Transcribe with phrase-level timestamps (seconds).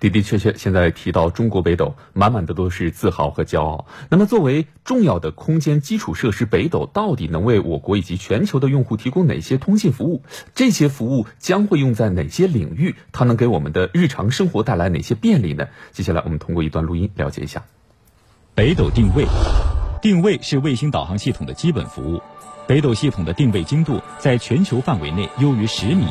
[0.00, 3.86] 的的确确，现在提到中国北斗，满满的都是自豪和骄傲。
[4.08, 10.22] 那么，作为重要的空间基础设施，北斗到底能为我国以及全球的用户提供哪些通信服务？
[10.54, 12.94] 这些服务将会用在哪些领域？
[13.12, 15.66] 它能给我们的日常生活带来哪些便利呢？
[15.92, 17.64] 接下来，我们通过一段录音了解一下。
[18.54, 19.26] 北斗定位，
[20.00, 22.22] 定位是卫星导航系统的基本服务。
[22.66, 26.06] 北斗系统的定位精度在全球范围内优于十米，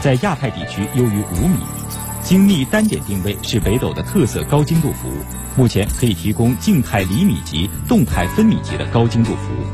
[0.00, 2.01] 在亚太地区优于五米。
[2.22, 5.22] 精密单点定位是北斗的特色高精度服务，
[5.56, 9.66] 目前可以提供静态厘米级、动态分米级的高精度服务。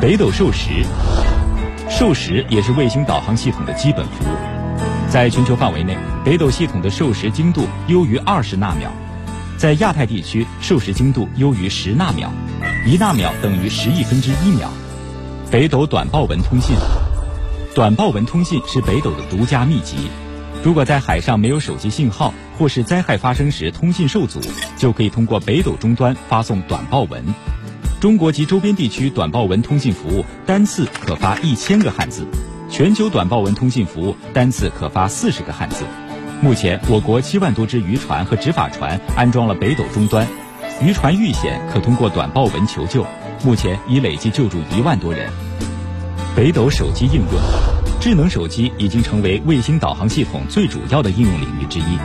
[0.00, 0.84] 北斗授时，
[1.88, 5.08] 授时也是卫星导航系统的基本服务。
[5.08, 8.90] 在全球范围内，北斗系统的授时精度优于二十纳秒，
[9.56, 12.30] 在亚太地区授时精度优于十纳秒，
[12.86, 14.70] 一纳秒等于十亿分之一秒。
[15.50, 16.76] 北斗短报文通信，
[17.74, 20.10] 短报文通信是北斗的独家秘籍。
[20.66, 24.40] 如果在海上没有手机信号，或是灾害发生时通信受阻，
[24.76, 27.24] 就可以通过北斗终端发送短报文。
[28.00, 32.26] 中国及周边地区短报文通信服务单次可发一千个汉字，
[32.68, 35.84] 全球短报文通信服务单次可发四十个汉字。
[36.40, 40.26] 目前，我国七万多只渔船和执法船安装了北斗终端，
[40.82, 43.06] 渔船遇险可通过短报文求救，
[43.44, 45.30] 目前已累计救助一万多人。
[46.34, 47.75] 北斗手机应用。
[48.06, 51.98] 智能手机已经成为卫星导航系统最主要的应用领域之一。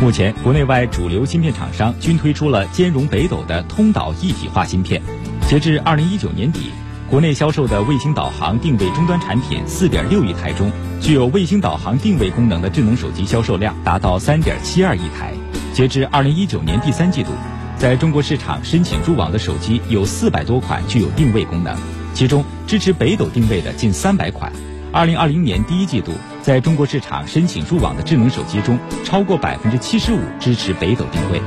[0.00, 5.02] 目前，国内外主流芯片厂商均推出了兼容北斗的通导一体化芯片。
[5.48, 6.70] 截至二零一九年底，
[7.08, 10.70] 国内销售的卫星导航定位终端产品四点六亿台中，
[11.00, 15.34] 具有卫星导航定位功能的智能手机销售量达到三点七二亿台。
[15.72, 17.30] 截至二零一九年第三季度，
[17.76, 21.76] 在中国市场申请入网的手机有四百多款具有定位功能，
[22.14, 24.52] 其中支持北斗定位的近三百款。
[24.92, 31.40] 二零二零年第一季度，在中国市场申请入网的智能手机中，超过百分之七十五支持北斗定位。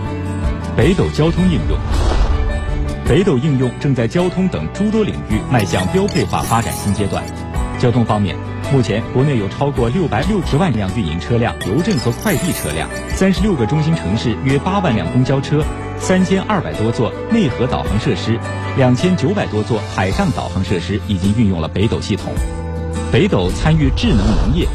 [0.77, 1.77] 北斗交通应用，
[3.05, 7.21] 北斗应用正在交通等诸多领域迈向标配化发展新阶段。
[7.77, 8.33] 交通方面，
[8.71, 15.61] 目前国内有超过六百六十万辆运营车辆、邮政和快递车辆，三十六个中心城市约八万辆公交车，
[15.99, 18.39] 三千二百多座内河导航设施，
[18.77, 22.33] 两千九百多座海上导航设施已经运用了北斗系统。
[23.11, 24.67] 北斗参与智能农业，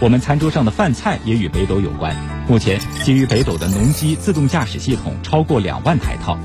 [0.00, 2.14] 我们餐桌上的饭菜也与北斗有关。
[2.48, 6.36] 目前，基于北斗的农机自动驾驶系统超过两万台套，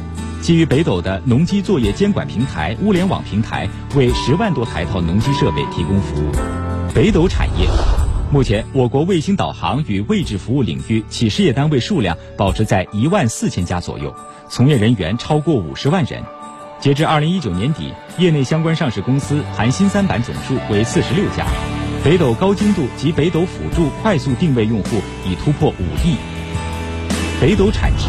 [0.41, 6.31] 基于北斗的农机作业监管平台、物联网平台为十万多台套农机设备提供服务。
[6.93, 7.67] 北斗产业，
[8.31, 14.15] 目前我国卫星导航与位置服务领域企事业单位数量保持在一万四千家左右，
[14.47, 16.23] 从业人员超过五十万人。
[16.79, 21.45] 截至二零一九年底，业内相关上市公司含新三板总数为四十六家，
[22.03, 26.15] 北斗高精度及北斗辅助快速定位用户已突破五亿。
[27.41, 28.05] 北斗产值，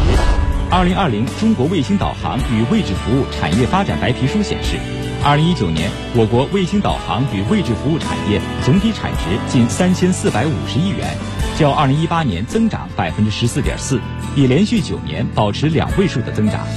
[0.69, 4.77] 二零二零中国卫星导航与位置服务产业发展白皮书显示，
[5.23, 11.17] 二零一九年我国卫星导航与位置服务产业总体产值近三千四百五十亿元，
[11.57, 13.99] 较二零一八年增长百分之十四点四，
[14.35, 16.67] 已连续九年保持两位数的增长。